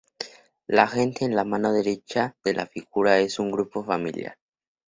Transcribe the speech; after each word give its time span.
La 0.65 0.87
gente 0.87 1.25
en 1.25 1.35
la 1.35 1.43
mano 1.43 1.71
derecha 1.73 2.35
de 2.43 2.55
la 2.55 2.65
figura 2.65 3.19
es 3.19 3.37
un 3.37 3.51
grupo 3.51 3.83
familiar. 3.83 4.35